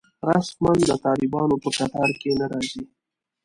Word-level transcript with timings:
رسماً 0.27 0.71
د 0.89 0.91
طالبانو 1.05 1.55
په 1.63 1.69
کتار 1.77 2.09
کې 2.19 2.29
نه 2.39 2.45
راځي. 2.51 2.83